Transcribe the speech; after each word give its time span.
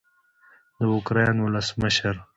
د 0.79 0.81
اوکراین 0.93 1.37
ولسمشر 1.41 2.15